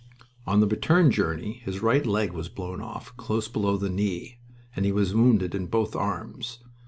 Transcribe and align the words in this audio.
On 0.47 0.61
the 0.61 0.67
return 0.67 1.11
journey 1.11 1.61
his 1.63 1.83
right 1.83 2.03
leg 2.03 2.33
was 2.33 2.49
blown 2.49 2.81
off 2.81 3.15
close 3.17 3.47
below 3.47 3.77
the 3.77 3.87
knee 3.91 4.39
and 4.75 4.83
he 4.83 4.91
was 4.91 5.13
wounded 5.13 5.53
in 5.53 5.67
both 5.67 5.95
arms. 5.95 6.57